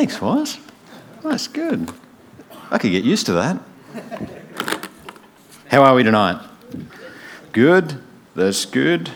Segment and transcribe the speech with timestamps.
[0.00, 0.56] Thanks, Wise.
[1.22, 1.92] That's good.
[2.70, 3.60] I could get used to that.
[5.68, 6.42] How are we tonight?
[7.52, 8.00] Good.
[8.34, 9.10] That's good.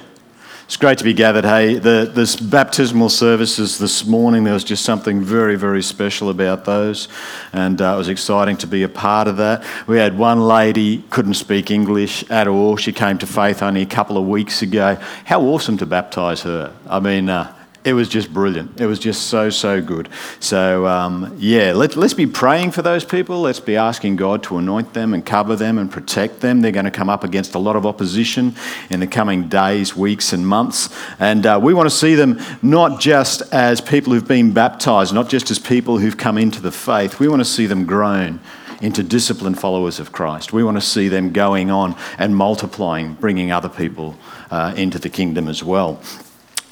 [0.67, 1.47] It's great to be gathered.
[1.47, 6.67] Hey, the this baptismal services this morning, there was just something very, very special about
[6.67, 7.08] those,
[7.54, 9.64] and uh, it was exciting to be a part of that.
[9.87, 12.76] We had one lady couldn't speak English at all.
[12.76, 14.98] She came to faith only a couple of weeks ago.
[15.24, 16.74] How awesome to baptise her!
[16.87, 17.30] I mean.
[17.30, 17.53] Uh,
[17.84, 18.80] it was just brilliant.
[18.80, 20.09] It was just so, so good.
[20.40, 23.42] So, um, yeah, let, let's be praying for those people.
[23.42, 26.62] Let's be asking God to anoint them and cover them and protect them.
[26.62, 28.54] They're going to come up against a lot of opposition
[28.88, 30.88] in the coming days, weeks, and months.
[31.18, 35.28] And uh, we want to see them not just as people who've been baptized, not
[35.28, 37.20] just as people who've come into the faith.
[37.20, 38.40] We want to see them grown
[38.80, 40.54] into disciplined followers of Christ.
[40.54, 44.16] We want to see them going on and multiplying, bringing other people
[44.51, 46.01] uh, into the kingdom as well.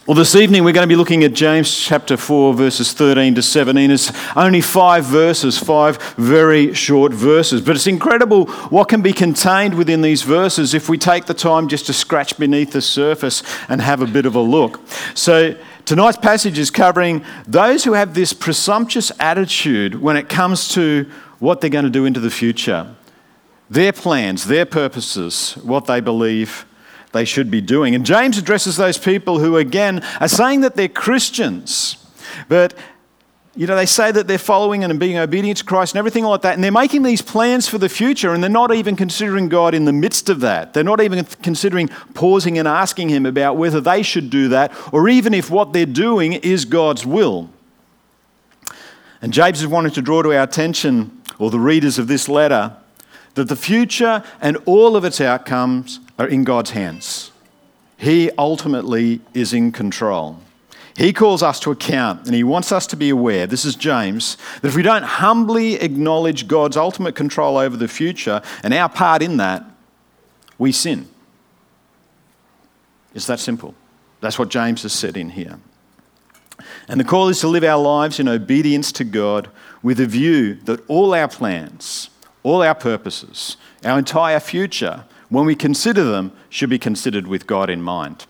[0.05, 3.43] Well, this evening we're going to be looking at James chapter 4, verses 13 to
[3.43, 3.89] 17.
[3.89, 9.77] It's only five verses, five very short verses, but it's incredible what can be contained
[9.77, 13.81] within these verses if we take the time just to scratch beneath the surface and
[13.81, 14.81] have a bit of a look.
[15.15, 21.09] So, tonight's passage is covering those who have this presumptuous attitude when it comes to
[21.39, 22.93] what they're going to do into the future,
[23.71, 26.67] their plans, their purposes, what they believe
[27.13, 27.95] they should be doing.
[27.95, 31.97] And James addresses those people who, again, are saying that they're Christians,
[32.49, 32.75] but
[33.55, 36.41] you know, they say that they're following and being obedient to Christ and everything like
[36.41, 39.75] that, and they're making these plans for the future, and they're not even considering God
[39.75, 40.73] in the midst of that.
[40.73, 45.07] They're not even considering pausing and asking Him about whether they should do that, or
[45.09, 47.51] even if what they're doing is God's will.
[49.21, 52.75] And James is wanting to draw to our attention, or the readers of this letter,
[53.35, 57.31] that the future and all of its outcomes are in God's hands.
[57.97, 60.41] He ultimately is in control.
[60.97, 64.37] He calls us to account and he wants us to be aware, this is James,
[64.61, 69.23] that if we don't humbly acknowledge God's ultimate control over the future and our part
[69.23, 69.65] in that,
[70.59, 71.09] we sin.
[73.15, 73.75] It's that simple.
[74.21, 75.59] That's what James has said in here.
[76.89, 79.49] And the call is to live our lives in obedience to God
[79.83, 82.11] with a view that all our plans,
[82.43, 87.71] all our purposes, our entire future when we consider them, should be considered with God
[87.71, 88.27] in mind.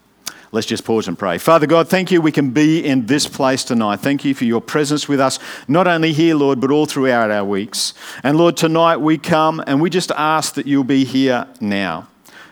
[0.52, 1.36] Let's just pause and pray.
[1.38, 3.96] Father God, thank you we can be in this place tonight.
[3.96, 7.44] Thank you for your presence with us, not only here, Lord, but all throughout our
[7.44, 7.92] weeks.
[8.22, 12.06] And Lord, tonight we come and we just ask that you'll be here now,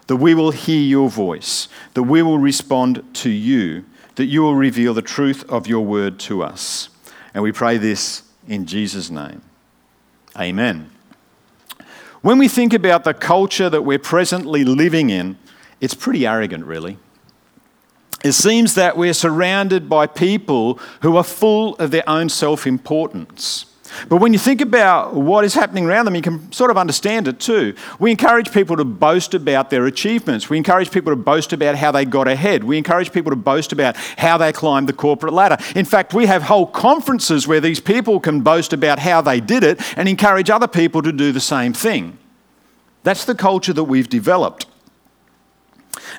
[0.09, 3.85] that we will hear your voice, that we will respond to you,
[4.17, 6.89] that you will reveal the truth of your word to us.
[7.35, 9.43] And we pray this in Jesus' name.
[10.37, 10.91] Amen.
[12.23, 15.39] When we think about the culture that we're presently living in,
[15.81, 16.99] it's pretty arrogant, really.
[18.23, 23.65] It seems that we're surrounded by people who are full of their own self importance.
[24.09, 27.29] But when you think about what is happening around them, you can sort of understand
[27.29, 27.75] it too.
[27.99, 30.49] We encourage people to boast about their achievements.
[30.49, 32.65] We encourage people to boast about how they got ahead.
[32.65, 35.57] We encourage people to boast about how they climbed the corporate ladder.
[35.75, 39.65] In fact, we have whole conferences where these people can boast about how they did
[39.65, 42.19] it and encourage other people to do the same thing.
[43.03, 44.67] That's the culture that we've developed.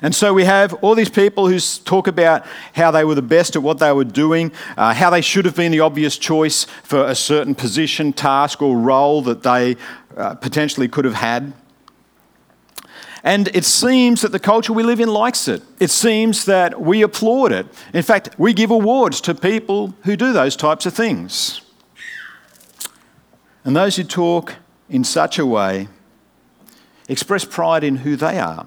[0.02, 2.44] And so we have all these people who talk about
[2.74, 5.56] how they were the best at what they were doing, uh, how they should have
[5.56, 9.76] been the obvious choice for a certain position, task, or role that they
[10.16, 11.52] uh, potentially could have had.
[13.24, 15.62] And it seems that the culture we live in likes it.
[15.78, 17.66] It seems that we applaud it.
[17.94, 21.60] In fact, we give awards to people who do those types of things.
[23.64, 24.56] And those who talk
[24.90, 25.86] in such a way
[27.08, 28.66] express pride in who they are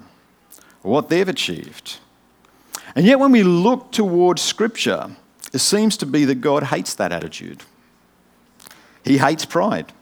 [0.86, 1.98] what they've achieved.
[2.94, 5.10] And yet, when we look towards Scripture,
[5.52, 7.62] it seems to be that God hates that attitude.
[9.04, 9.92] He hates pride.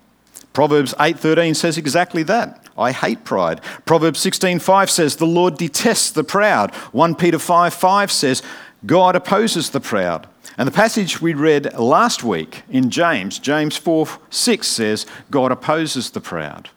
[0.53, 2.65] Proverbs 8:13 says exactly that.
[2.78, 3.61] I hate pride.
[3.84, 6.75] Proverbs 16:5 says the Lord detests the proud.
[6.93, 8.43] 1 Peter 5:5 5 says
[8.87, 10.28] God opposes the proud.
[10.56, 16.11] And the passage we read last week in James, James 4 6 says, God opposes
[16.11, 16.70] the proud.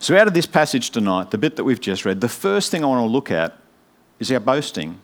[0.00, 2.84] So, out of this passage tonight, the bit that we've just read, the first thing
[2.84, 3.56] I want to look at
[4.20, 5.00] is our boasting,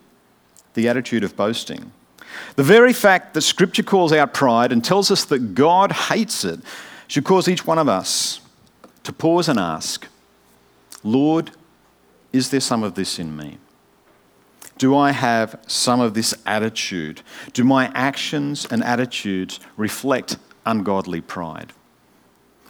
[0.75, 1.93] the attitude of boasting.
[2.56, 6.61] The very fact that Scripture calls out pride and tells us that God hates it
[7.06, 8.41] should cause each one of us
[9.02, 10.06] to pause and ask,
[11.02, 11.50] Lord,
[12.32, 13.58] is there some of this in me?
[14.79, 17.23] Do I have some of this attitude?
[17.52, 20.37] Do my actions and attitudes reflect
[20.67, 21.73] ungodly pride?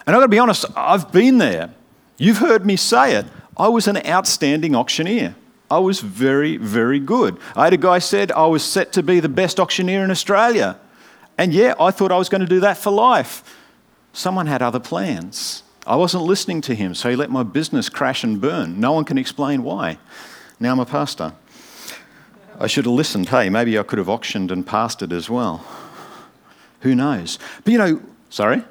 [0.05, 1.73] And I've got to be honest, I've been there.
[2.17, 3.25] You've heard me say it.
[3.57, 5.35] I was an outstanding auctioneer.
[5.69, 7.37] I was very, very good.
[7.55, 10.77] I had a guy said I was set to be the best auctioneer in Australia.
[11.37, 13.43] And yeah, I thought I was going to do that for life.
[14.13, 15.63] Someone had other plans.
[15.87, 18.79] I wasn't listening to him, so he let my business crash and burn.
[18.79, 19.97] No one can explain why.
[20.59, 21.33] Now I'm a pastor.
[22.59, 23.29] I should have listened.
[23.29, 25.65] Hey, maybe I could have auctioned and pastored as well.
[26.81, 27.37] Who knows?
[27.63, 28.63] But you know, sorry?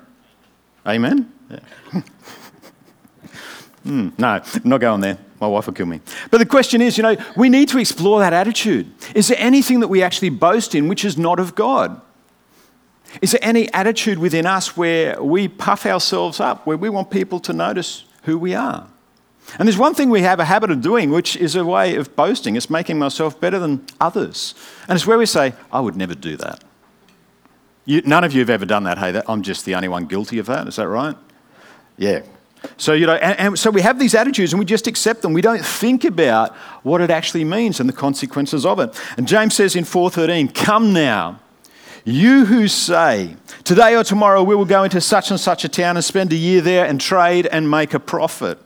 [0.87, 1.33] Amen?
[1.51, 2.01] Yeah.
[3.85, 5.19] mm, no, I'm not going there.
[5.41, 6.01] My wife will kill me.
[6.31, 8.91] But the question is, you know, we need to explore that attitude.
[9.15, 12.01] Is there anything that we actually boast in which is not of God?
[13.21, 17.39] Is there any attitude within us where we puff ourselves up, where we want people
[17.41, 18.89] to notice who we are?
[19.59, 22.17] And there's one thing we have a habit of doing, which is a way of
[22.17, 22.57] boasting.
[22.57, 24.55] It's making myself better than others.
[24.89, 26.65] And it's where we say, I would never do that.
[27.85, 29.13] You, none of you have ever done that, hey?
[29.13, 30.67] That, I'm just the only one guilty of that.
[30.67, 31.17] Is that right?
[31.99, 32.23] Yeah.
[32.77, 35.33] So, you know, and, and so we have these attitudes and we just accept them.
[35.33, 38.99] We don't think about what it actually means and the consequences of it.
[39.17, 41.41] And James says in 4.13, Come now,
[42.05, 45.97] you who say, Today or tomorrow we will go into such and such a town
[45.97, 48.59] and spend a year there and trade and make a profit.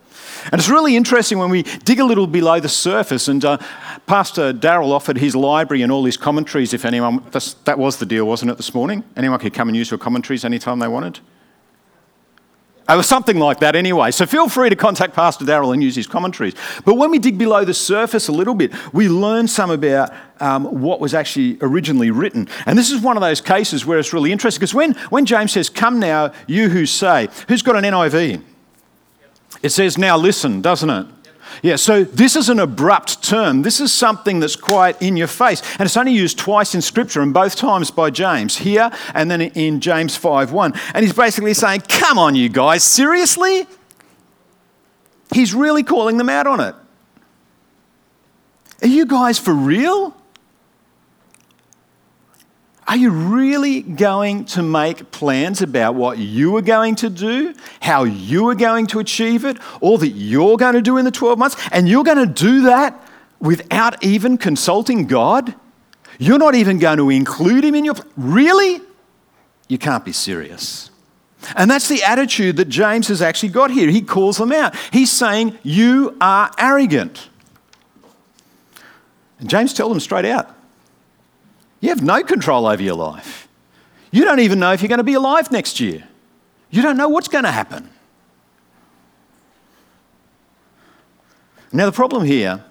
[0.45, 3.29] And it's really interesting when we dig a little below the surface.
[3.29, 3.59] And uh,
[4.07, 6.73] Pastor Darrell offered his library and all his commentaries.
[6.73, 7.23] If anyone,
[7.65, 9.05] that was the deal, wasn't it, this morning?
[9.17, 11.21] Anyone could come and use your commentaries anytime they wanted.
[12.97, 14.11] Was something like that anyway.
[14.11, 16.55] So feel free to contact Pastor Darrell and use his commentaries.
[16.85, 20.65] But when we dig below the surface a little bit, we learn some about um,
[20.65, 22.49] what was actually originally written.
[22.65, 25.53] And this is one of those cases where it's really interesting because when, when James
[25.53, 28.43] says, Come now, you who say, who's got an NIV?
[29.63, 31.07] It says, now listen, doesn't it?
[31.63, 33.63] Yeah, so this is an abrupt term.
[33.63, 35.63] This is something that's quite in your face.
[35.79, 39.41] And it's only used twice in Scripture, and both times by James, here and then
[39.41, 40.75] in James 5 1.
[40.95, 43.67] And he's basically saying, Come on, you guys, seriously?
[45.33, 46.75] He's really calling them out on it.
[48.83, 50.15] Are you guys for real?
[52.89, 58.05] Are you really going to make plans about what you are going to do, how
[58.05, 61.39] you are going to achieve it, all that you're going to do in the 12
[61.39, 61.57] months?
[61.71, 62.99] And you're going to do that
[63.41, 65.55] without even consulting God?
[66.19, 67.95] You're not even going to include Him in your.
[68.17, 68.81] Really?
[69.69, 70.91] You can't be serious.
[71.57, 73.91] And that's the attitude that James has actually got here.
[73.91, 74.75] He calls them out.
[74.95, 77.29] He's saying, You are arrogant.
[79.39, 80.58] And James tells them straight out
[81.81, 83.49] you have no control over your life.
[84.11, 86.05] You don't even know if you're going to be alive next year.
[86.71, 87.91] You don't know what's going to happen.
[91.73, 92.65] Now, the problem here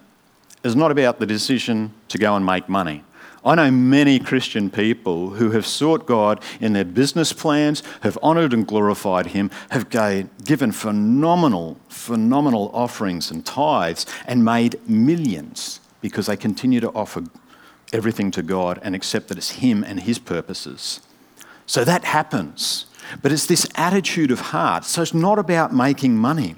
[0.63, 3.03] is not about the decision to go and make money.
[3.45, 8.51] I know many Christian people who have sought God in their business plans, have honoured
[8.51, 16.35] and glorified Him, have given phenomenal, phenomenal offerings and tithes and made millions because they
[16.35, 17.23] continue to offer
[17.93, 21.01] everything to God and accept that it's Him and His purposes.
[21.65, 22.85] So that happens.
[23.21, 24.85] But it's this attitude of heart.
[24.85, 26.55] So it's not about making money.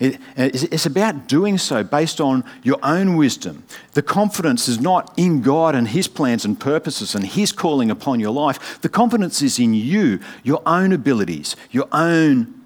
[0.00, 3.64] it's about doing so based on your own wisdom.
[3.92, 8.20] The confidence is not in God and His plans and purposes and His calling upon
[8.20, 8.80] your life.
[8.80, 12.62] The confidence is in you, your own abilities, your own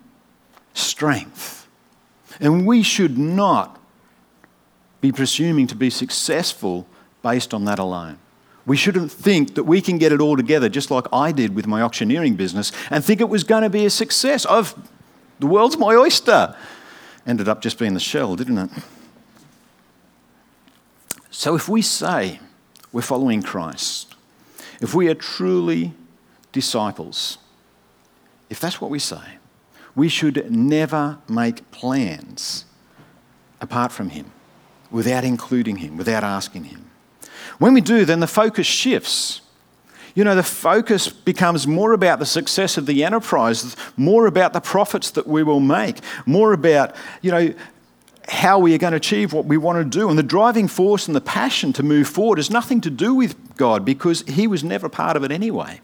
[0.74, 1.66] strength.
[2.40, 3.80] And we should not
[5.00, 6.86] be presuming to be successful
[7.24, 8.18] based on that alone.
[8.66, 11.66] We shouldn't think that we can get it all together, just like I did with
[11.66, 14.46] my auctioneering business, and think it was going to be a success.
[14.46, 14.74] I've,
[15.40, 16.54] the world's my oyster.
[17.26, 18.70] Ended up just being the shell, didn't it?
[21.30, 22.40] So if we say
[22.92, 24.14] we're following Christ,
[24.80, 25.92] if we are truly
[26.52, 27.38] disciples,
[28.48, 29.38] if that's what we say,
[29.94, 32.66] we should never make plans
[33.60, 34.30] apart from Him,
[34.90, 36.90] without including Him, without asking Him.
[37.58, 39.40] When we do, then the focus shifts.
[40.14, 44.60] You know, the focus becomes more about the success of the enterprise, more about the
[44.60, 47.54] profits that we will make, more about, you know,
[48.28, 50.08] how we are going to achieve what we want to do.
[50.08, 53.56] And the driving force and the passion to move forward has nothing to do with
[53.56, 55.80] God because He was never part of it anyway.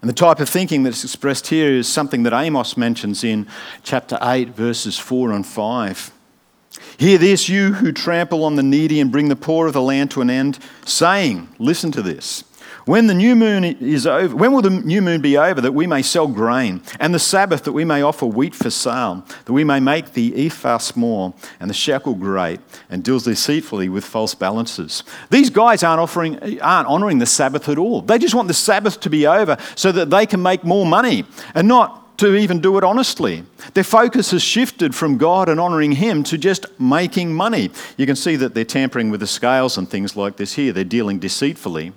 [0.00, 3.46] And the type of thinking that's expressed here is something that Amos mentions in
[3.84, 6.12] chapter 8, verses 4 and 5.
[7.02, 10.12] Hear this, you who trample on the needy and bring the poor of the land
[10.12, 12.44] to an end, saying, Listen to this.
[12.84, 15.88] When the new moon is over, when will the new moon be over that we
[15.88, 19.64] may sell grain, and the Sabbath that we may offer wheat for sale, that we
[19.64, 25.02] may make the ephah small and the shekel great, and deals deceitfully with false balances?
[25.28, 28.02] These guys aren't offering, aren't honouring the Sabbath at all.
[28.02, 31.24] They just want the Sabbath to be over so that they can make more money,
[31.52, 33.44] and not to even do it honestly.
[33.74, 37.70] Their focus has shifted from God and honouring Him to just making money.
[37.96, 40.72] You can see that they're tampering with the scales and things like this here.
[40.72, 41.92] They're dealing deceitfully.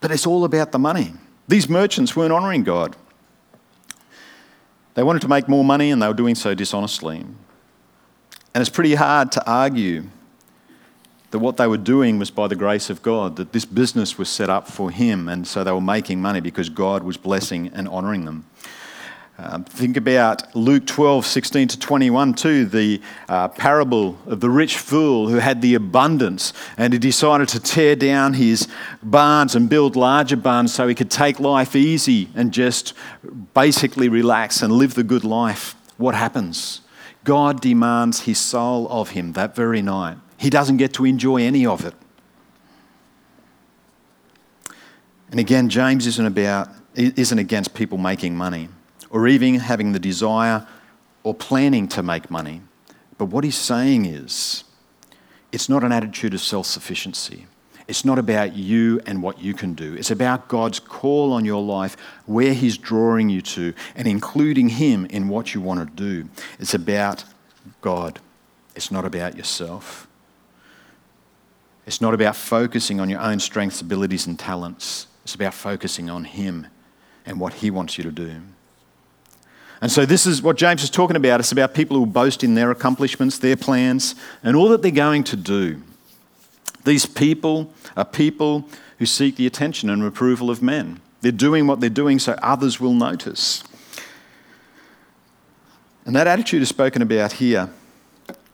[0.00, 1.14] But it's all about the money.
[1.48, 2.96] These merchants weren't honouring God.
[4.94, 7.18] They wanted to make more money and they were doing so dishonestly.
[8.54, 10.04] And it's pretty hard to argue
[11.30, 14.28] that what they were doing was by the grace of God, that this business was
[14.28, 17.88] set up for Him, and so they were making money because God was blessing and
[17.88, 18.44] honouring them.
[19.42, 24.76] Um, think about Luke 12, 16 to 21, too, the uh, parable of the rich
[24.76, 28.68] fool who had the abundance and he decided to tear down his
[29.02, 32.92] barns and build larger barns so he could take life easy and just
[33.54, 35.74] basically relax and live the good life.
[35.96, 36.82] What happens?
[37.24, 40.18] God demands his soul of him that very night.
[40.40, 41.92] He doesn't get to enjoy any of it.
[45.30, 48.70] And again, James isn't about isn't against people making money
[49.10, 50.66] or even having the desire
[51.24, 52.62] or planning to make money.
[53.18, 54.64] But what he's saying is,
[55.52, 57.46] it's not an attitude of self sufficiency.
[57.86, 59.92] It's not about you and what you can do.
[59.92, 65.04] It's about God's call on your life, where He's drawing you to, and including Him
[65.06, 66.30] in what you want to do.
[66.58, 67.24] It's about
[67.82, 68.20] God.
[68.74, 70.06] It's not about yourself.
[71.90, 75.08] It's not about focusing on your own strengths, abilities, and talents.
[75.24, 76.68] It's about focusing on Him
[77.26, 78.42] and what He wants you to do.
[79.80, 81.40] And so, this is what James is talking about.
[81.40, 85.24] It's about people who boast in their accomplishments, their plans, and all that they're going
[85.24, 85.82] to do.
[86.84, 88.68] These people are people
[88.98, 91.00] who seek the attention and approval of men.
[91.22, 93.64] They're doing what they're doing so others will notice.
[96.04, 97.68] And that attitude is spoken about here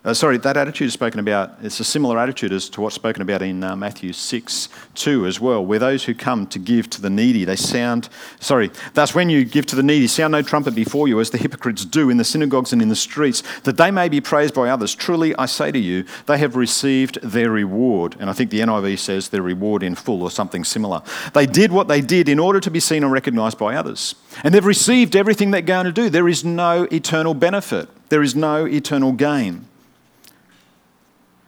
[0.06, 3.22] uh, sorry, that attitude is spoken about, it's a similar attitude as to what's spoken
[3.22, 7.02] about in uh, Matthew 6 2 as well, where those who come to give to
[7.02, 8.08] the needy, they sound,
[8.38, 11.38] sorry, thus when you give to the needy, sound no trumpet before you, as the
[11.38, 14.68] hypocrites do in the synagogues and in the streets, that they may be praised by
[14.68, 14.94] others.
[14.94, 18.14] Truly, I say to you, they have received their reward.
[18.20, 21.02] And I think the NIV says their reward in full or something similar.
[21.34, 24.14] They did what they did in order to be seen and recognized by others.
[24.44, 26.08] And they've received everything they're going to do.
[26.08, 29.66] There is no eternal benefit, there is no eternal gain.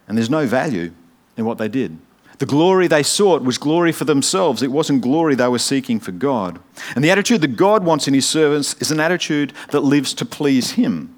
[0.09, 0.93] And there's no value
[1.37, 1.99] in what they did.
[2.39, 4.63] The glory they sought was glory for themselves.
[4.63, 6.61] It wasn't glory they were seeking for God.
[6.95, 10.25] And the attitude that God wants in his servants is an attitude that lives to
[10.25, 11.15] please him.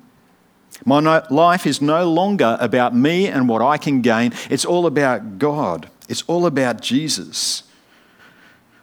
[0.85, 4.32] My life is no longer about me and what I can gain.
[4.49, 5.90] It's all about God.
[6.09, 7.64] It's all about Jesus.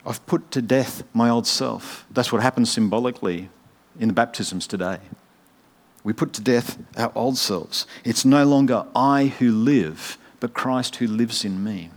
[0.05, 2.05] I've put to death my old self.
[2.11, 3.49] That's what happens symbolically
[3.99, 4.99] in the baptisms today.
[6.03, 7.85] We put to death our old selves.
[8.03, 11.89] It's no longer I who live, but Christ who lives in me.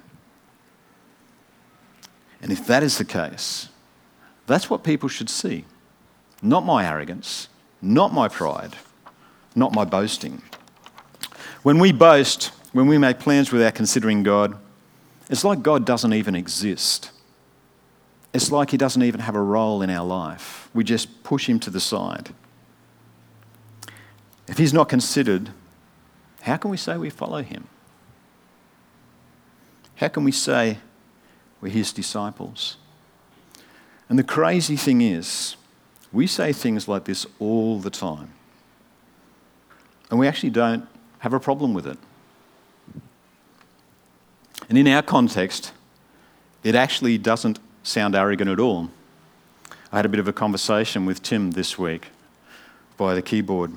[2.42, 3.68] And if that is the case,
[4.46, 5.64] that's what people should see.
[6.42, 7.48] Not my arrogance,
[7.82, 8.76] not my pride,
[9.54, 10.42] not my boasting.
[11.62, 14.56] When we boast, when we make plans without considering God,
[15.28, 17.10] it's like God doesn't even exist.
[18.32, 20.70] It's like He doesn't even have a role in our life.
[20.72, 22.30] We just push Him to the side.
[24.50, 25.50] If he's not considered,
[26.42, 27.68] how can we say we follow him?
[29.94, 30.78] How can we say
[31.60, 32.76] we're his disciples?
[34.08, 35.54] And the crazy thing is,
[36.12, 38.32] we say things like this all the time.
[40.10, 40.88] And we actually don't
[41.20, 41.98] have a problem with it.
[44.68, 45.70] And in our context,
[46.64, 48.90] it actually doesn't sound arrogant at all.
[49.92, 52.08] I had a bit of a conversation with Tim this week
[52.98, 53.74] via the keyboard.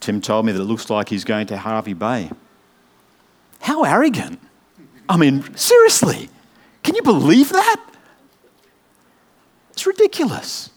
[0.00, 2.30] Tim told me that it looks like he's going to Hervey Bay.
[3.60, 4.40] How arrogant!
[5.08, 6.30] I mean, seriously,
[6.82, 7.84] can you believe that?
[9.72, 10.70] It's ridiculous.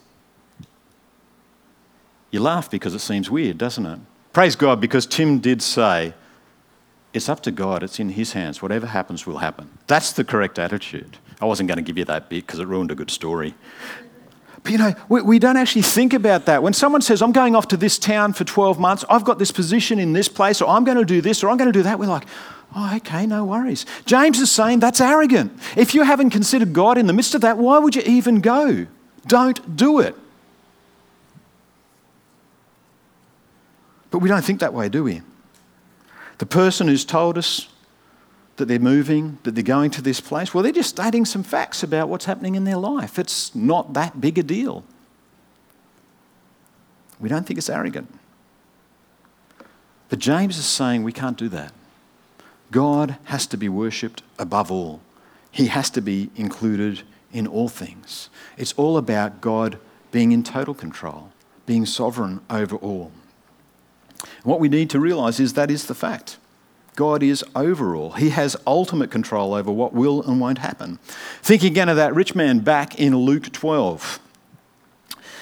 [2.31, 3.99] You laugh because it seems weird, doesn't it?
[4.33, 6.13] Praise God, because Tim did say,
[7.13, 8.61] it's up to God, it's in His hands.
[8.61, 9.69] Whatever happens will happen.
[9.85, 11.17] That's the correct attitude.
[11.39, 13.53] I wasn't going to give you that bit because it ruined a good story.
[14.63, 16.63] But you know, we, we, don't actually think about that.
[16.63, 19.51] When someone says, I'm going off to this town for 12 months, I've got this
[19.51, 21.83] position in this place, or I'm going to do this, or I'm going to do
[21.83, 22.25] that, we're like,
[22.73, 23.85] oh, okay, no worries.
[24.05, 25.51] James is saying that's arrogant.
[25.75, 28.87] If you haven't considered God in the midst of that, why would you even go?
[29.27, 30.15] Don't do it.
[34.11, 35.21] But we don't think that way, do we?
[36.37, 37.67] The person who's told us
[38.57, 40.53] that they're moving, that they're going to this place?
[40.53, 43.17] Well, they're just stating some facts about what's happening in their life.
[43.17, 44.83] It's not that big a deal.
[47.19, 48.13] We don't think it's arrogant.
[50.09, 51.73] But James is saying we can't do that.
[52.69, 55.01] God has to be worshipped above all,
[55.51, 58.29] He has to be included in all things.
[58.57, 59.79] It's all about God
[60.11, 61.31] being in total control,
[61.65, 63.11] being sovereign over all.
[64.43, 66.37] what we need to realize is that is the fact.
[66.95, 68.11] God is overall.
[68.11, 70.99] He has ultimate control over what will and won't happen.
[71.41, 74.19] Think again of that rich man back in Luke 12.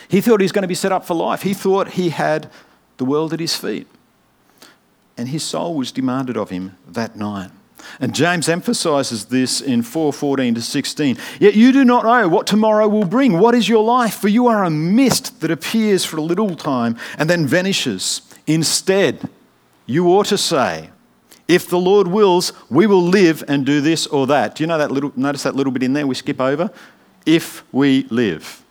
[0.08, 1.42] He thought he was going to be set up for life.
[1.42, 2.50] He thought he had
[2.98, 3.88] the world at his feet.
[5.18, 7.52] And his soul was demanded of him that night.
[8.00, 11.18] And James emphasizes this in 4:14 to 16.
[11.40, 13.40] Yet you do not know what tomorrow will bring.
[13.40, 14.16] What is your life?
[14.16, 18.22] For you are a mist that appears for a little time and then vanishes.
[18.46, 19.28] Instead,
[19.86, 20.91] you ought to say,
[21.52, 24.56] if the Lord wills, we will live and do this or that.
[24.56, 26.72] Do you know that little notice that little bit in there we skip over?
[27.26, 28.64] If we live.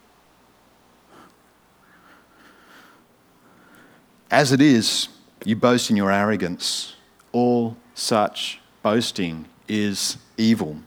[4.31, 5.09] As it is,
[5.45, 6.95] you boast in your arrogance.
[7.33, 10.79] All such boasting is evil.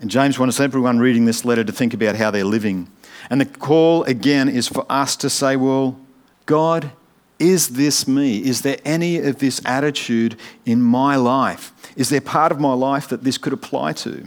[0.00, 2.92] And James wants everyone reading this letter to think about how they're living.
[3.28, 5.98] And the call again is for us to say, well,
[6.46, 6.92] God,
[7.38, 8.38] is this me?
[8.38, 11.72] Is there any of this attitude in my life?
[11.96, 14.26] Is there part of my life that this could apply to?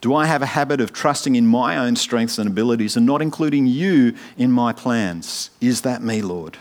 [0.00, 3.20] Do I have a habit of trusting in my own strengths and abilities and not
[3.20, 5.50] including you in my plans?
[5.60, 6.58] Is that me, Lord?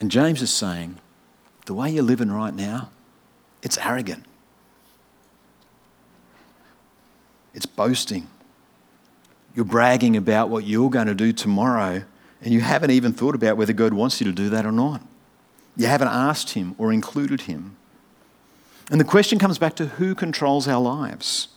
[0.00, 0.98] And James is saying,
[1.66, 2.90] the way you're living right now,
[3.62, 4.24] it's arrogant.
[7.54, 8.28] It's boasting.
[9.54, 12.04] You're bragging about what you're going to do tomorrow,
[12.42, 15.02] and you haven't even thought about whether God wants you to do that or not.
[15.76, 17.76] You haven't asked Him or included Him.
[18.90, 21.48] And the question comes back to who controls our lives?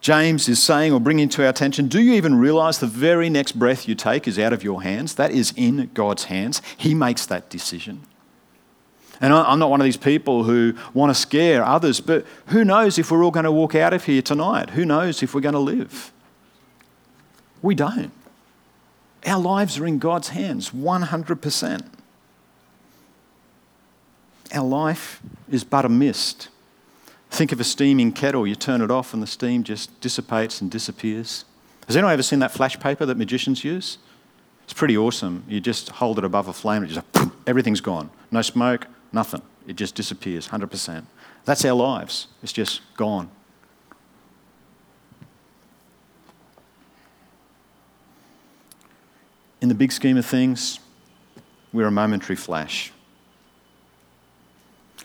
[0.00, 3.58] James is saying or bringing to our attention do you even realize the very next
[3.58, 5.14] breath you take is out of your hands?
[5.14, 6.60] That is in God's hands.
[6.76, 8.02] He makes that decision.
[9.20, 12.98] And I'm not one of these people who want to scare others, but who knows
[12.98, 14.70] if we're all going to walk out of here tonight?
[14.70, 16.12] Who knows if we're going to live?
[17.62, 18.12] We don't.
[19.26, 21.86] Our lives are in God's hands 100%.
[24.54, 26.48] Our life is but a mist.
[27.30, 28.46] Think of a steaming kettle.
[28.46, 31.44] You turn it off and the steam just dissipates and disappears.
[31.86, 33.98] Has anyone ever seen that flash paper that magicians use?
[34.64, 35.44] It's pretty awesome.
[35.48, 37.06] You just hold it above a flame and just
[37.46, 38.10] everything's gone.
[38.30, 38.86] No smoke,
[39.16, 39.40] Nothing.
[39.66, 41.04] It just disappears 100%.
[41.46, 42.28] That's our lives.
[42.42, 43.30] It's just gone.
[49.66, 50.78] In the big scheme of things,
[51.72, 52.92] we're a momentary flash.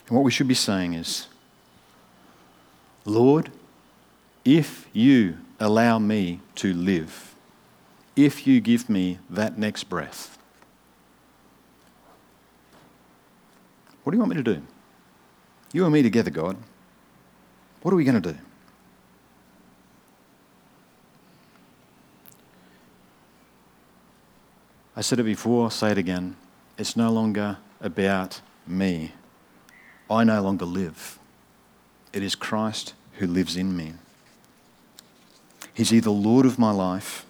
[0.06, 1.26] And what we should be saying is,
[3.04, 3.50] Lord,
[4.44, 7.34] if you allow me to live,
[8.14, 10.38] if you give me that next breath,
[14.04, 14.62] What do you want me to do?
[15.72, 16.56] You and me together, God.
[17.82, 18.38] What are we going to do?
[25.02, 26.36] I said it before, I'll say it again.
[26.78, 29.10] It's no longer about me.
[30.08, 31.18] I no longer live.
[32.12, 33.94] It is Christ who lives in me.
[35.74, 37.26] He's either Lord of my life,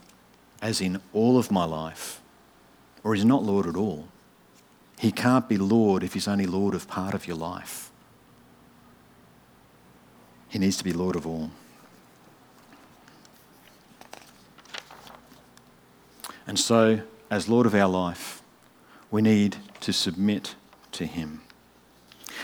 [0.60, 2.20] as in all of my life,
[3.02, 4.06] or he's not Lord at all.
[4.98, 7.90] He can't be Lord if he's only Lord of part of your life.
[10.50, 11.50] He needs to be Lord of all.
[16.46, 17.00] And so,
[17.32, 18.42] as Lord of our life,
[19.10, 20.54] we need to submit
[20.92, 21.40] to Him.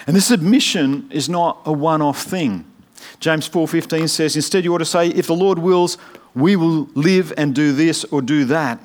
[0.07, 2.65] And this submission is not a one-off thing.
[3.21, 5.99] James 4:15 says, instead you ought to say, if the Lord wills,
[6.35, 8.81] we will live and do this or do that.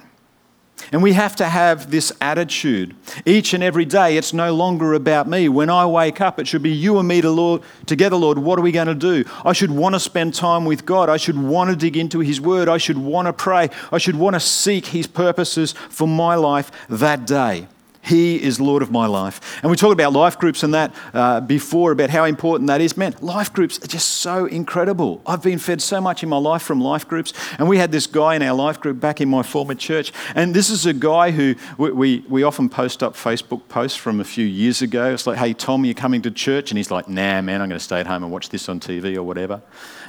[0.91, 2.95] And we have to have this attitude.
[3.25, 5.49] Each and every day, it's no longer about me.
[5.49, 8.37] When I wake up, it should be you and me to Lord, together, Lord.
[8.37, 9.23] What are we going to do?
[9.45, 11.09] I should want to spend time with God.
[11.09, 12.69] I should want to dig into His Word.
[12.69, 13.69] I should want to pray.
[13.91, 17.67] I should want to seek His purposes for my life that day.
[18.03, 19.61] He is Lord of my life.
[19.63, 22.97] And we talked about life groups and that uh, before, about how important that is.
[22.97, 25.21] Man, life groups are just so incredible.
[25.25, 27.31] I've been fed so much in my life from life groups.
[27.57, 30.11] And we had this guy in our life group back in my former church.
[30.35, 34.19] And this is a guy who we, we, we often post up Facebook posts from
[34.19, 35.13] a few years ago.
[35.13, 36.71] It's like, hey, Tom, you coming to church?
[36.71, 38.81] And he's like, nah, man, I'm going to stay at home and watch this on
[38.81, 39.61] TV or whatever.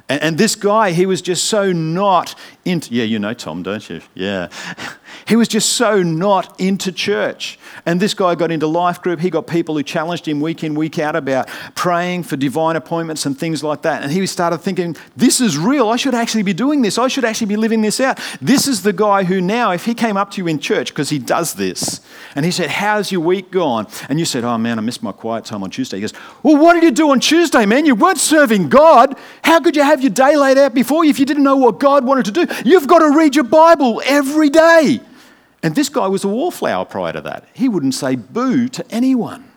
[0.09, 3.89] And, and this guy, he was just so not into, yeah, you know Tom, don't
[3.89, 4.01] you?
[4.15, 4.49] Yeah.
[5.27, 7.59] He was just so not into church.
[7.87, 9.21] And this guy got into life group.
[9.21, 13.25] He got people who challenged him week in, week out about praying for divine appointments
[13.25, 14.03] and things like that.
[14.03, 15.89] And he started thinking, this is real.
[15.89, 16.99] I should actually be doing this.
[16.99, 18.21] I should actually be living this out.
[18.41, 21.11] This is the guy who now, if he came up to you in church, because
[21.11, 22.01] he does this,
[22.35, 23.87] and he said, How's your week gone?
[24.09, 25.97] And you said, Oh man, I missed my quiet time on Tuesday.
[25.97, 26.13] He goes,
[26.43, 27.87] Well, what did you do on Tuesday, man?
[27.87, 29.17] You weren't serving God.
[29.43, 31.79] How could you have your day laid out before you if you didn't know what
[31.79, 32.47] God wanted to do?
[32.65, 35.01] You've got to read your Bible every day.
[35.63, 37.49] And this guy was a wallflower prior to that.
[37.55, 39.51] He wouldn't say boo to anyone.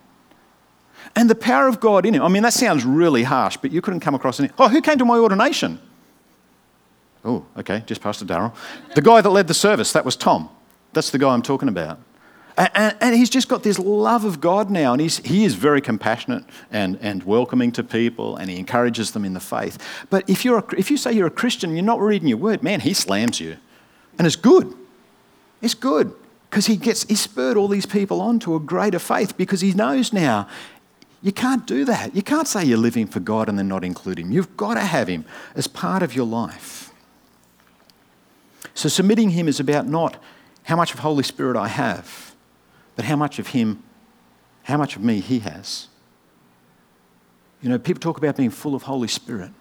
[1.15, 2.21] and the power of God in him.
[2.21, 4.49] I mean, that sounds really harsh, but you couldn't come across any.
[4.59, 5.79] Oh, who came to my ordination?
[7.25, 8.53] Oh, okay, just Pastor Darrell.
[8.95, 10.49] The guy that led the service, that was Tom.
[10.93, 11.99] That's the guy I'm talking about.
[12.57, 15.79] And, and, he's just got this love of God now, and he's, he is very
[15.79, 19.77] compassionate and, and welcoming to people, and he encourages them in the faith.
[20.09, 22.39] But if, you're a, if you say you're a Christian and you're not reading your
[22.39, 23.57] word, man, he slams you.
[24.17, 24.73] And it's good.
[25.61, 26.13] It's good
[26.49, 29.73] because he gets he spurred all these people on to a greater faith because he
[29.73, 30.47] knows now
[31.21, 32.15] you can't do that.
[32.15, 34.31] You can't say you're living for God and then not include him.
[34.31, 36.91] You've got to have him as part of your life.
[38.73, 40.21] So submitting him is about not
[40.63, 42.26] how much of Holy Spirit I have,
[42.97, 43.81] but how much of him,
[44.63, 45.87] how much of me he has.
[47.61, 49.51] You know, people talk about being full of Holy Spirit.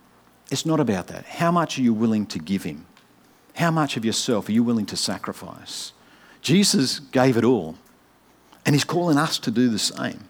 [0.51, 1.27] It's not about that.
[1.27, 2.87] How much are you willing to give him?
[3.55, 5.92] How much of yourself are you willing to sacrifice?
[6.40, 7.77] Jesus gave it all,
[8.64, 10.29] and he's calling us to do the same.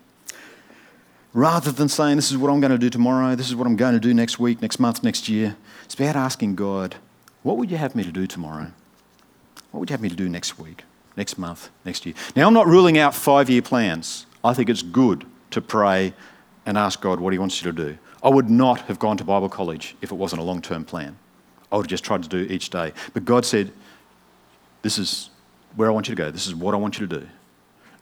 [1.32, 3.76] Rather than saying, This is what I'm going to do tomorrow, this is what I'm
[3.76, 6.96] going to do next week, next month, next year, it's about asking God,
[7.42, 8.72] What would you have me to do tomorrow?
[9.70, 10.84] What would you have me to do next week,
[11.16, 12.14] next month, next year?
[12.34, 14.26] Now, I'm not ruling out five year plans.
[14.44, 16.14] I think it's good to pray
[16.64, 17.98] and ask God what He wants you to do.
[18.22, 21.16] I would not have gone to Bible college if it wasn't a long term plan.
[21.70, 22.92] I would have just tried to do each day.
[23.12, 23.72] But God said,
[24.82, 25.30] This is
[25.74, 26.30] where I want you to go.
[26.30, 27.26] This is what I want you to do.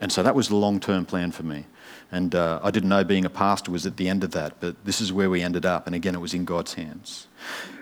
[0.01, 1.65] And so that was the long term plan for me.
[2.13, 4.85] And uh, I didn't know being a pastor was at the end of that, but
[4.85, 5.87] this is where we ended up.
[5.87, 7.27] And again, it was in God's hands.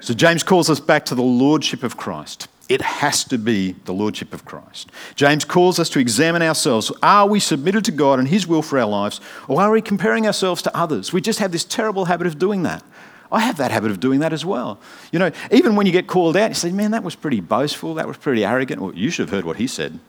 [0.01, 2.49] So James calls us back to the lordship of Christ.
[2.73, 4.91] It has to be the lordship of Christ.
[5.15, 6.91] James calls us to examine ourselves.
[7.03, 10.27] Are we submitted to God and His will for our lives, or are we comparing
[10.27, 11.13] ourselves to others?
[11.13, 12.83] We just have this terrible habit of doing that.
[13.31, 14.81] I have that habit of doing that as well.
[15.13, 17.93] You know, even when you get called out, you say, man, that was pretty boastful,
[17.97, 18.81] that was pretty arrogant.
[18.81, 20.01] Well, you should have heard what he said.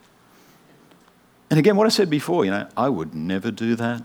[1.50, 4.02] And again, what I said before, you know, I would never do that.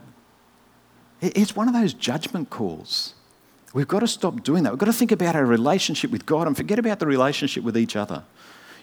[1.22, 3.14] It's one of those judgment calls.
[3.74, 4.72] We've got to stop doing that.
[4.72, 7.78] We've got to think about our relationship with God and forget about the relationship with
[7.78, 8.24] each other.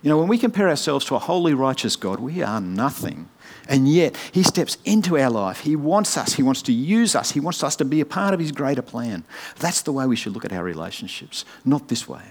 [0.02, 3.28] You know, when we compare ourselves to a holy, righteous God, we are nothing.
[3.68, 5.60] And yet, He steps into our life.
[5.60, 6.34] He wants us.
[6.34, 7.32] He wants to use us.
[7.32, 9.24] He wants us to be a part of His greater plan.
[9.58, 12.22] That's the way we should look at our relationships, not this way.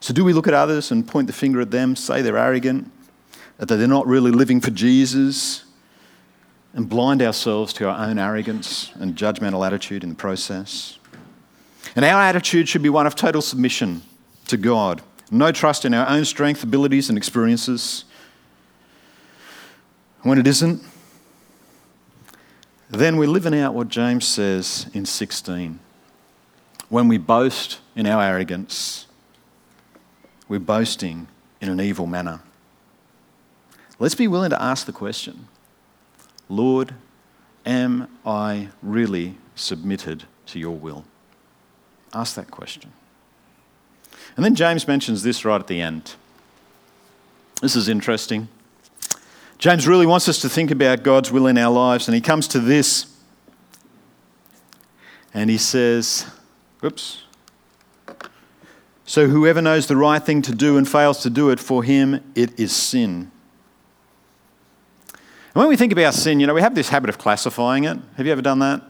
[0.00, 2.90] So, do we look at others and point the finger at them, say they're arrogant,
[3.58, 5.64] that they're not really living for Jesus,
[6.76, 11.00] and blind ourselves to our own arrogance and judgmental attitude in the process?
[11.96, 14.02] And our attitude should be one of total submission
[14.46, 18.04] to God, no trust in our own strength, abilities, and experiences
[20.26, 20.82] when it isn't,
[22.90, 25.78] then we're living out what James says in 16.
[26.88, 29.06] When we boast in our arrogance,
[30.48, 31.28] we're boasting
[31.60, 32.40] in an evil manner.
[34.00, 35.46] Let's be willing to ask the question
[36.48, 36.94] Lord,
[37.64, 41.04] am I really submitted to your will?
[42.14, 42.92] Ask that question.
[44.36, 46.14] And then James mentions this right at the end.
[47.62, 48.48] This is interesting.
[49.58, 52.46] James really wants us to think about God's will in our lives, and he comes
[52.48, 53.06] to this
[55.32, 56.26] and he says,
[56.84, 57.22] Oops.
[59.04, 62.20] So whoever knows the right thing to do and fails to do it, for him
[62.34, 63.30] it is sin.
[65.56, 67.96] When we think about sin, you know, we have this habit of classifying it.
[68.18, 68.82] Have you ever done that?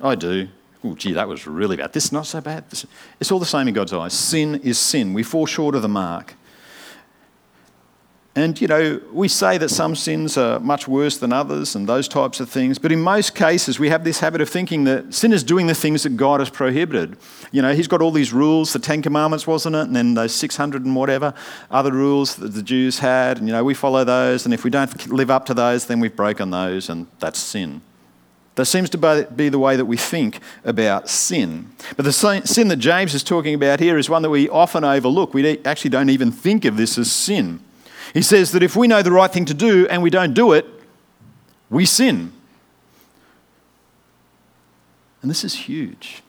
[0.00, 0.46] I do.
[0.84, 1.92] Oh, gee, that was really bad.
[1.92, 2.62] This is not so bad.
[3.18, 4.12] It's all the same in God's eyes.
[4.14, 5.12] Sin is sin.
[5.12, 6.36] We fall short of the mark.
[8.34, 12.08] And, you know, we say that some sins are much worse than others and those
[12.08, 15.34] types of things, but in most cases, we have this habit of thinking that sin
[15.34, 17.18] is doing the things that God has prohibited.
[17.50, 19.82] You know, He's got all these rules, the Ten Commandments, wasn't it?
[19.82, 21.34] And then those 600 and whatever
[21.70, 24.70] other rules that the Jews had, and, you know, we follow those, and if we
[24.70, 27.82] don't live up to those, then we've broken those, and that's sin.
[28.54, 31.70] That seems to be the way that we think about sin.
[31.96, 35.34] But the sin that James is talking about here is one that we often overlook.
[35.34, 37.60] We actually don't even think of this as sin.
[38.12, 40.52] He says that if we know the right thing to do and we don't do
[40.52, 40.66] it,
[41.70, 42.32] we sin.
[45.22, 46.22] And this is huge.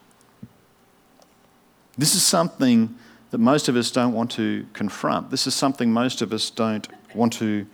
[1.98, 2.96] This is something
[3.32, 5.32] that most of us don't want to confront.
[5.32, 7.66] This is something most of us don't want to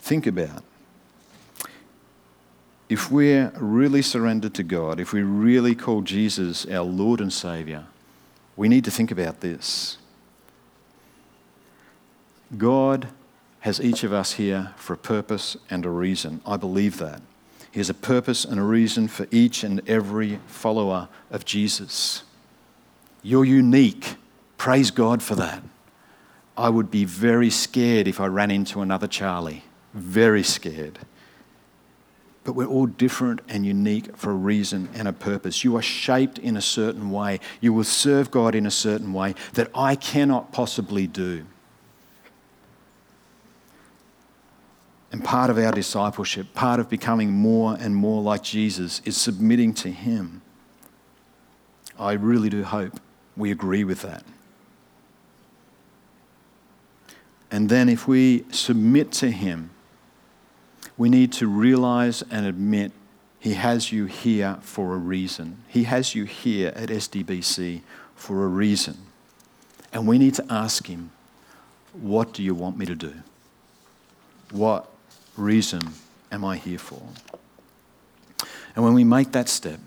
[0.00, 0.62] think about.
[2.88, 7.86] If we're really surrendered to God, if we really call Jesus our Lord and Saviour,
[8.54, 9.96] we need to think about this.
[12.58, 13.08] God
[13.62, 16.40] has each of us here for a purpose and a reason.
[16.44, 17.22] I believe that.
[17.70, 22.24] He has a purpose and a reason for each and every follower of Jesus.
[23.22, 24.16] You're unique.
[24.58, 25.62] Praise God for that.
[26.56, 29.64] I would be very scared if I ran into another Charlie.
[29.94, 30.98] Very scared.
[32.44, 35.62] but we're all different and unique for a reason and a purpose.
[35.62, 37.38] You are shaped in a certain way.
[37.60, 41.46] You will serve God in a certain way that I cannot possibly do.
[45.12, 49.74] And part of our discipleship, part of becoming more and more like Jesus, is submitting
[49.74, 50.40] to Him.
[51.98, 52.98] I really do hope
[53.36, 54.24] we agree with that.
[57.50, 59.70] And then, if we submit to Him,
[60.96, 62.92] we need to realize and admit
[63.38, 65.58] He has you here for a reason.
[65.68, 67.82] He has you here at SDBC
[68.16, 68.96] for a reason.
[69.92, 71.10] And we need to ask Him,
[71.92, 73.16] What do you want me to do?
[74.50, 74.88] What
[75.36, 75.80] reason
[76.30, 77.02] am I here for?
[78.74, 79.80] And when we make that step,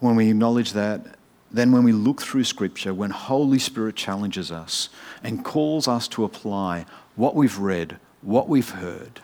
[0.00, 1.16] when we acknowledge that,
[1.50, 4.88] then when we look through Scripture, when Holy Spirit challenges us
[5.22, 9.20] and calls us to apply what we've read, what we've heard,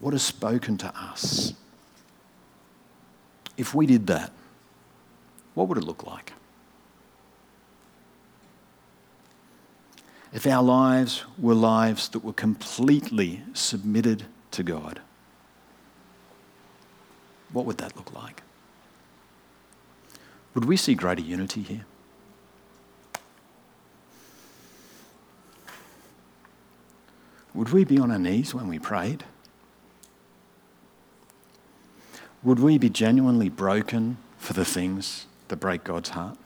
[0.00, 1.54] what is spoken to us,
[3.56, 4.32] if we did that,
[5.54, 6.32] what would it look like?
[10.34, 15.00] If our lives were lives that were completely submitted to God,
[17.52, 18.42] what would that look like?
[20.54, 21.86] Would we see greater unity here?
[27.54, 29.22] Would we be on our knees when we prayed?
[32.42, 36.36] Would we be genuinely broken for the things that break God's heart?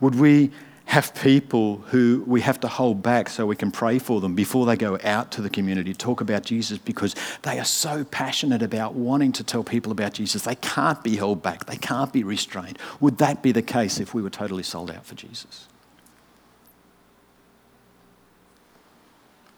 [0.00, 0.50] Would we
[0.96, 4.64] have people who we have to hold back so we can pray for them before
[4.64, 8.94] they go out to the community, talk about Jesus, because they are so passionate about
[8.94, 10.44] wanting to tell people about Jesus.
[10.44, 12.78] They can't be held back, they can't be restrained.
[12.98, 15.68] Would that be the case if we were totally sold out for Jesus?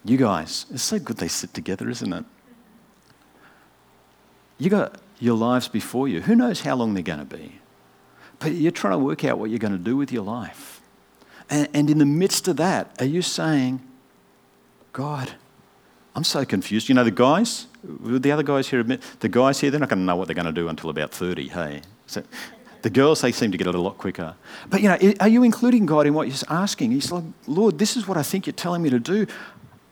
[0.04, 2.24] You guys, it's so good they sit together, isn't it?
[4.58, 6.20] You got your lives before you.
[6.22, 7.60] Who knows how long they're going to be?
[8.40, 10.77] But you're trying to work out what you're going to do with your life.
[11.50, 13.80] And, and in the midst of that, are you saying,
[14.92, 15.32] God,
[16.14, 16.88] I'm so confused.
[16.88, 20.00] You know, the guys, the other guys here admit, the guys here, they're not going
[20.00, 21.82] to know what they're going to do until about 30, hey?
[22.06, 22.22] So
[22.82, 24.34] the girls, they seem to get it a lot quicker.
[24.68, 26.90] But, you know, are you including God in what you're asking?
[26.90, 29.26] He's like, Lord, this is what I think you're telling me to do.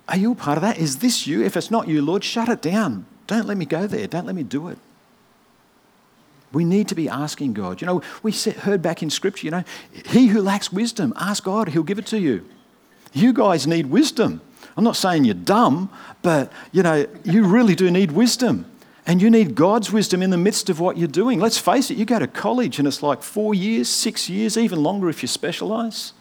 [0.09, 0.79] Are you a part of that?
[0.79, 1.45] Is this you?
[1.45, 3.07] If it's not you, Lord, shut it down.
[3.27, 4.07] Don't let me go there.
[4.07, 4.79] Don't let me do it.
[6.53, 7.81] We need to be asking God.
[7.81, 9.65] You know, we heard back in Scripture, you know,
[10.07, 12.49] he who lacks wisdom, ask God, he'll give it to you.
[13.13, 14.41] You guys need wisdom.
[14.77, 15.91] I'm not saying you're dumb,
[16.23, 18.71] but, you know, you really do need wisdom.
[19.07, 21.39] And you need God's wisdom in the midst of what you're doing.
[21.39, 24.83] Let's face it, you go to college and it's like four years, six years, even
[24.83, 26.13] longer if you specialize.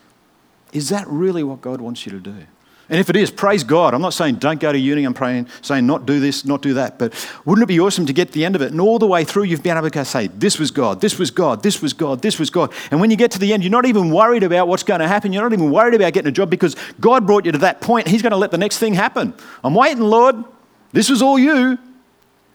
[0.71, 2.45] Is that really what God wants you to do?
[2.87, 3.93] And if it is, praise God.
[3.93, 5.05] I'm not saying don't go to uni.
[5.05, 6.99] I'm praying, saying not do this, not do that.
[6.99, 9.07] But wouldn't it be awesome to get to the end of it and all the
[9.07, 11.93] way through you've been able to say, this was God, this was God, this was
[11.93, 12.71] God, this was God.
[12.91, 15.07] And when you get to the end, you're not even worried about what's going to
[15.07, 15.33] happen.
[15.33, 18.07] You're not even worried about getting a job because God brought you to that point.
[18.07, 19.33] He's going to let the next thing happen.
[19.63, 20.43] I'm waiting, Lord.
[20.91, 21.79] This was all you.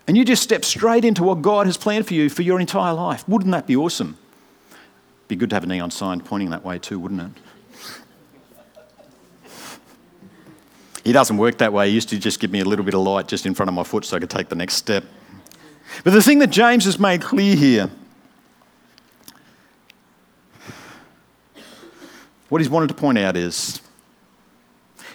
[0.06, 2.92] And you just step straight into what God has planned for you for your entire
[2.92, 3.28] life.
[3.28, 4.16] Wouldn't that be awesome?
[5.28, 7.42] Be good to have a neon sign pointing that way too, wouldn't it?
[11.10, 11.88] He doesn't work that way.
[11.88, 13.74] He used to just give me a little bit of light just in front of
[13.74, 15.02] my foot so I could take the next step.
[16.04, 17.90] But the thing that James has made clear here,
[22.48, 23.80] what he's wanted to point out is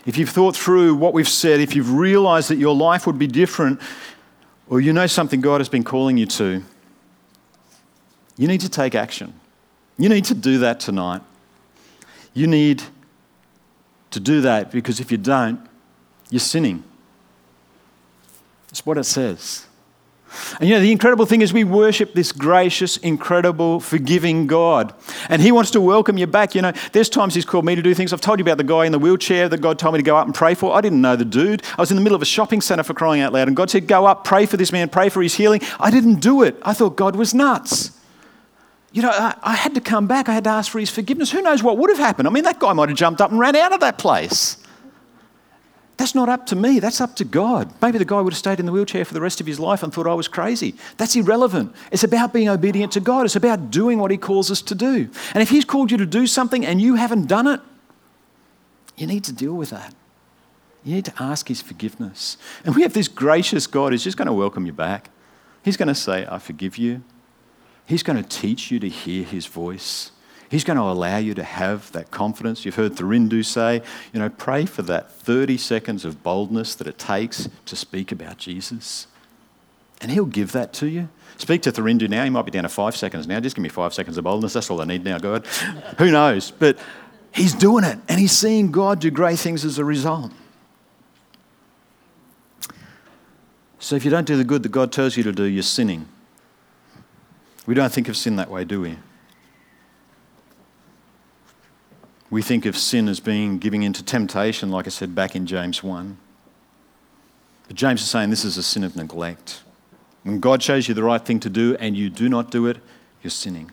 [0.05, 3.27] if you've thought through what we've said, if you've realized that your life would be
[3.27, 3.79] different,
[4.67, 6.62] or you know something God has been calling you to,
[8.36, 9.34] you need to take action.
[9.97, 11.21] You need to do that tonight.
[12.34, 12.84] You need
[14.12, 15.65] to do that because if you don't,
[16.36, 16.84] you're sinning.
[18.67, 19.65] That's what it says.
[20.60, 24.93] And you know, the incredible thing is we worship this gracious, incredible, forgiving God.
[25.30, 26.54] And He wants to welcome you back.
[26.54, 28.12] You know, there's times He's called me to do things.
[28.12, 30.17] I've told you about the guy in the wheelchair that God told me to go
[30.17, 30.76] up and pray for.
[30.76, 31.63] I didn't know the dude.
[31.78, 33.48] I was in the middle of a shopping center for crying out loud.
[33.48, 35.62] And God said, Go up, pray for this man, pray for his healing.
[35.80, 36.58] I didn't do it.
[36.63, 37.98] I thought God was nuts.
[38.91, 40.28] You know, I, I had to come back.
[40.28, 41.32] I had to ask for his forgiveness.
[41.32, 42.28] Who knows what would have happened?
[42.28, 44.58] I mean, that guy might have jumped up and ran out of that place.
[45.97, 47.73] That's not up to me, that's up to God.
[47.81, 49.81] Maybe the guy would have stayed in the wheelchair for the rest of his life
[49.81, 50.75] and thought I was crazy.
[50.97, 51.73] That's irrelevant.
[51.91, 55.10] It's about being obedient to God, it's about doing what He calls us to do.
[55.34, 57.62] And if He's called you to do something and you haven't done it,
[58.97, 59.93] you need to deal with that.
[60.84, 62.38] You need to ask His forgiveness.
[62.65, 65.10] And we have this gracious God who's just going to welcome you back.
[65.63, 67.03] He's going to say, I forgive you.
[67.86, 70.12] He's going to teach you to hear His voice.
[70.49, 72.65] He's going to allow you to have that confidence.
[72.65, 73.81] You've heard Thurindu say,
[74.13, 78.38] you know, pray for that 30 seconds of boldness that it takes to speak about
[78.38, 79.08] Jesus.
[80.01, 81.10] And He'll give that to you.
[81.38, 82.23] Speak to Thurindu now.
[82.23, 83.39] He might be down to five seconds now.
[83.39, 84.53] Just give me five seconds of boldness.
[84.53, 85.45] That's all I need now, God.
[85.97, 86.51] Who knows?
[86.51, 86.77] But
[87.34, 90.31] He's doing it, and He's seeing God do great things as a result.
[93.79, 96.08] So if you don't do the good that God tells you to do, you're sinning.
[97.65, 98.97] We don't think of sin that way, do we?
[102.29, 105.83] We think of sin as being giving into temptation, like I said back in James
[105.83, 106.17] 1.
[107.67, 109.61] But James is saying this is a sin of neglect.
[110.23, 112.77] When God shows you the right thing to do and you do not do it,
[113.21, 113.71] you're sinning.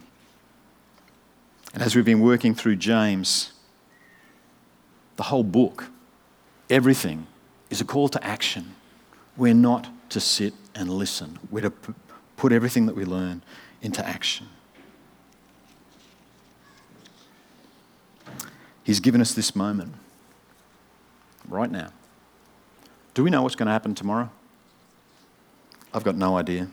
[1.75, 3.53] And as we've been working through James,
[5.17, 5.87] the whole book,
[6.69, 7.27] everything,
[7.71, 8.75] is a call to action.
[9.37, 11.73] We're not to sit and listen, we're to
[12.37, 13.43] put everything that we learn
[13.81, 14.47] into action.
[18.85, 19.95] He's given us this moment
[21.49, 21.91] right now.
[23.15, 24.31] Do we know what's going to happen tomorrow?
[25.95, 26.69] I've got no idea.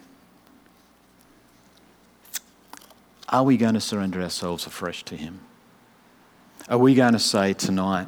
[3.28, 5.41] Are we going to surrender ourselves afresh to Him?
[6.67, 8.08] Are we going to say tonight,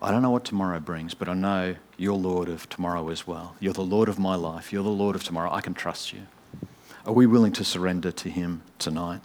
[0.00, 3.56] I don't know what tomorrow brings, but I know you're Lord of tomorrow as well.
[3.58, 4.72] You're the Lord of my life.
[4.72, 5.50] You're the Lord of tomorrow.
[5.52, 6.26] I can trust you.
[7.06, 9.20] Are we willing to surrender to Him tonight?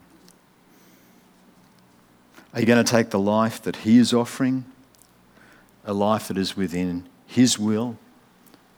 [2.54, 4.66] Are you going to take the life that He is offering,
[5.86, 7.98] a life that is within His will,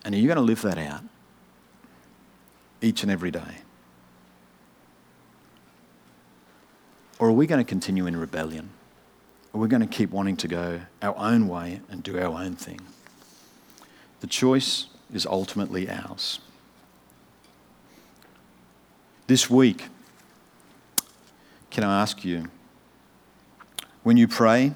[0.04, 1.04] and are you going to live that out
[2.82, 3.60] each and every day?
[7.18, 8.72] Or are we going to continue in rebellion?
[9.54, 12.56] Are we going to keep wanting to go our own way and do our own
[12.56, 12.80] thing?
[14.22, 16.40] The choice is ultimately ours.
[19.28, 19.88] This week,
[21.70, 22.50] can I ask you,
[24.04, 24.74] when you pray,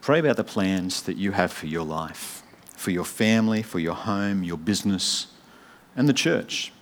[0.00, 2.42] pray about the plans that you have for your life,
[2.76, 5.28] for your family, for your home, your business,
[5.94, 6.72] and the church.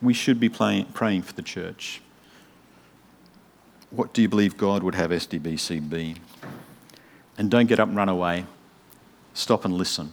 [0.00, 2.00] We should be praying for the church.
[3.90, 6.16] What do you believe God would have SDBC be?
[7.38, 8.46] And don't get up and run away.
[9.34, 10.12] Stop and listen.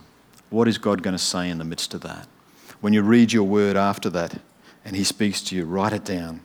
[0.50, 2.28] What is God going to say in the midst of that?
[2.82, 4.39] When you read your word after that,
[4.86, 6.42] and He speaks to you, write it down.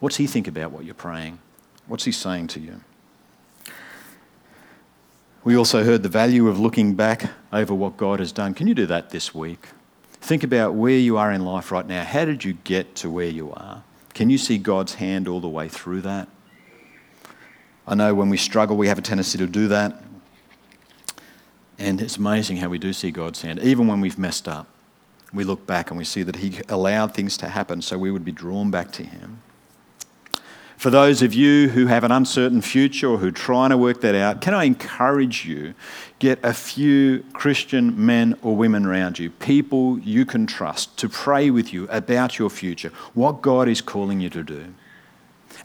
[0.00, 1.38] What's He think about what you're praying?
[1.88, 2.80] What's He saying to you?
[5.42, 8.54] We also heard the value of looking back over what God has done.
[8.54, 9.68] Can you do that this week?
[10.12, 12.04] Think about where you are in life right now.
[12.04, 13.82] How did you get to where you are?
[14.14, 16.28] Can you see God's hand all the way through that?
[17.86, 20.02] I know when we struggle, we have a tendency to do that.
[21.78, 24.66] And it's amazing how we do see God's hand, even when we've messed up
[25.32, 28.24] we look back and we see that He allowed things to happen so we would
[28.24, 29.37] be drawn back to Him.
[30.78, 34.00] For those of you who have an uncertain future or who are trying to work
[34.02, 35.74] that out, can I encourage you
[36.20, 41.50] get a few Christian men or women around you, people you can trust, to pray
[41.50, 44.72] with you about your future, what God is calling you to do.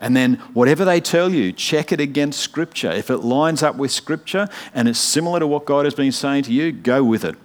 [0.02, 2.92] And then, whatever they tell you, check it against Scripture.
[2.92, 6.46] If it lines up with Scripture and it's similar to what God has been saying
[6.46, 7.36] to you, go with it.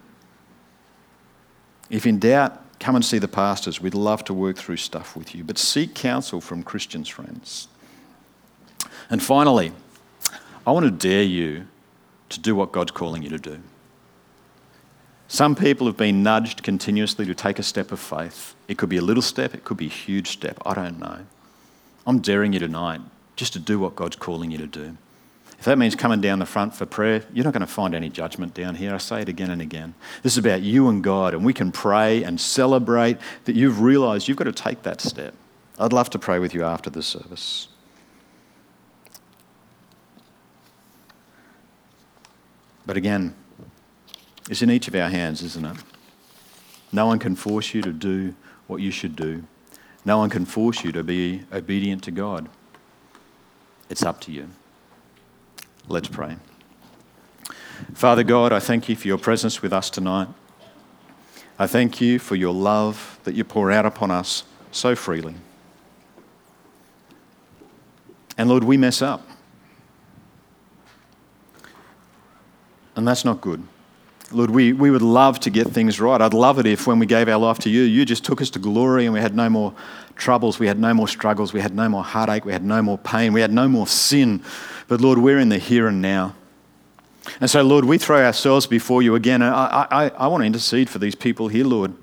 [1.91, 3.81] If in doubt, come and see the pastors.
[3.81, 7.69] We'd love to work through stuff with you, but seek counsel from Christians' friends.
[9.11, 9.73] And finally,
[10.67, 11.67] I want to dare you
[12.29, 13.61] to do what God's calling you to do.
[15.29, 18.55] Some people have been nudged continuously to take a step of faith.
[18.67, 20.59] It could be a little step, it could be a huge step.
[20.65, 21.27] I don't know.
[22.07, 23.01] I'm daring you tonight
[23.37, 24.97] just to do what God's calling you to do.
[25.59, 28.09] If that means coming down the front for prayer, you're not going to find any
[28.09, 28.95] judgment down here.
[28.95, 29.95] I say it again and again.
[30.23, 34.29] This is about you and God, and we can pray and celebrate that you've realized
[34.29, 35.35] you've got to take that step.
[35.77, 37.69] I'd love to pray with you after the service.
[42.87, 43.35] But again,
[44.49, 45.77] it's in each of our hands, isn't it?
[46.93, 48.35] No one can force you to do
[48.69, 49.45] what you should do.
[50.05, 52.49] No one can force you to be obedient to God.
[53.91, 54.49] It's up to you.
[55.89, 56.37] Let's pray.
[57.95, 60.29] Father God, I thank you for your presence with us tonight.
[61.59, 65.35] I thank you for your love that you pour out upon us so freely.
[68.37, 69.27] And Lord, we mess up.
[72.95, 73.67] And that's not good.
[74.31, 76.21] Lord, we, we would love to get things right.
[76.21, 78.51] I'd love it if when we gave our life to you, you just took us
[78.51, 79.73] to glory and we had no more
[80.17, 82.99] troubles, we had no more struggles, we had no more heartache, we had no more
[82.99, 84.43] pain, we had no more sin.
[84.87, 86.35] But Lord, we're in the here and now.
[87.41, 89.43] And so, Lord, we throw ourselves before you again.
[89.43, 91.95] I, I, I want to intercede for these people here, Lord.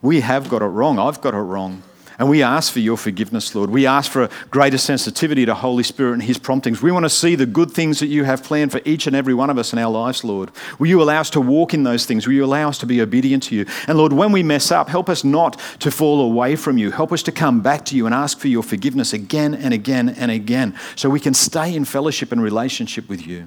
[0.00, 0.98] We have got it wrong.
[0.98, 1.82] I've got it wrong.
[2.18, 3.68] And we ask for your forgiveness, Lord.
[3.68, 6.80] We ask for a greater sensitivity to Holy Spirit and His promptings.
[6.80, 9.34] We want to see the good things that you have planned for each and every
[9.34, 10.50] one of us in our lives, Lord.
[10.78, 12.26] Will you allow us to walk in those things?
[12.26, 13.66] Will you allow us to be obedient to you?
[13.86, 16.90] And Lord, when we mess up, help us not to fall away from you.
[16.90, 20.08] Help us to come back to you and ask for your forgiveness again and again
[20.08, 23.46] and again so we can stay in fellowship and relationship with you.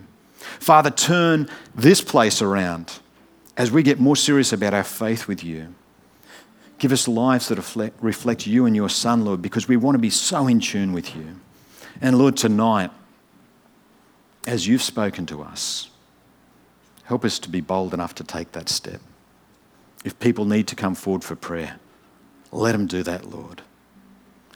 [0.59, 2.99] Father, turn this place around
[3.57, 5.73] as we get more serious about our faith with you.
[6.79, 10.09] Give us lives that reflect you and your Son, Lord, because we want to be
[10.09, 11.39] so in tune with you.
[12.01, 12.91] And Lord, tonight,
[14.47, 15.89] as you've spoken to us,
[17.03, 19.01] help us to be bold enough to take that step.
[20.05, 21.79] If people need to come forward for prayer,
[22.51, 23.61] let them do that, Lord.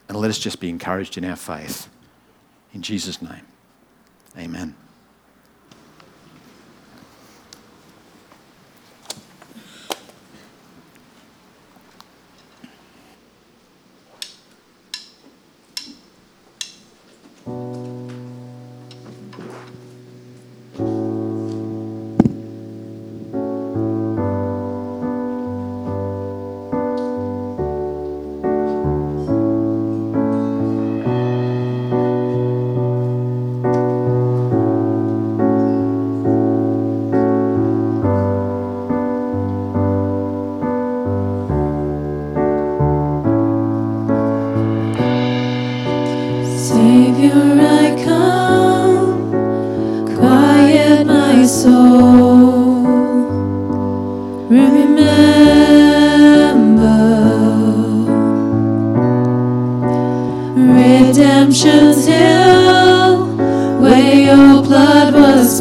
[0.07, 1.89] And let us just be encouraged in our faith.
[2.73, 3.45] In Jesus' name,
[4.37, 4.75] amen.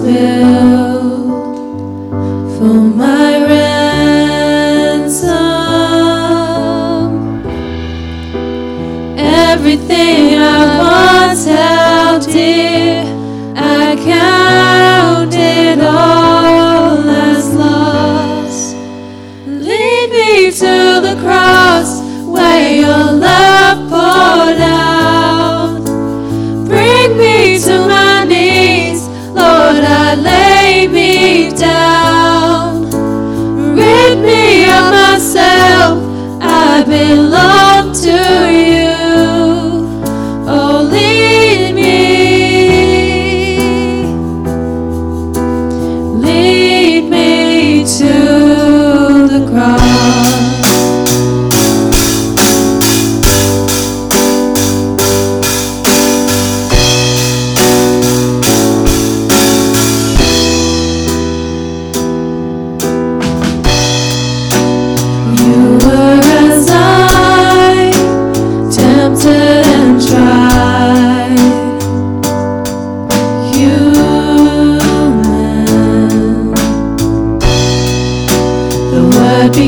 [0.02, 0.41] Spirit.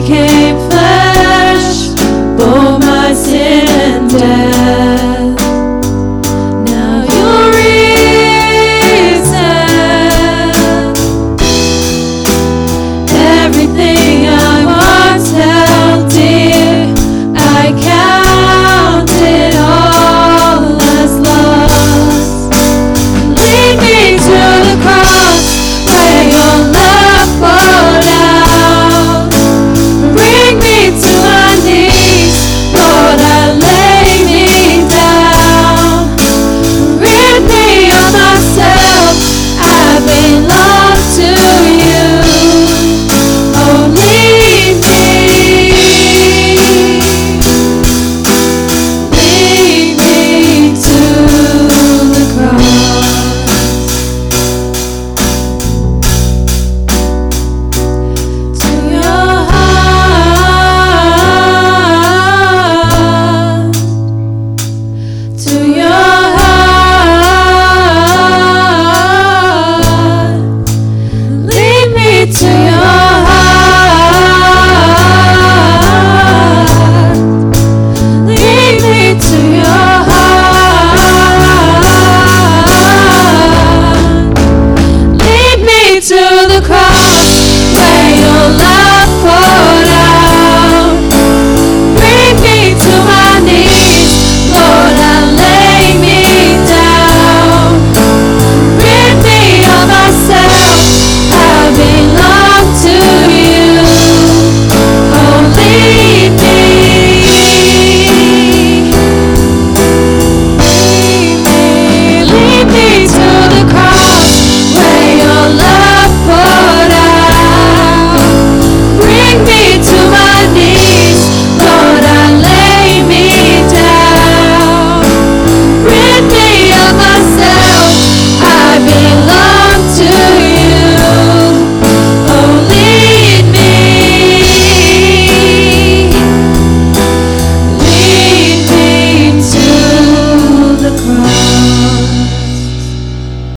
[0.06, 0.73] Came.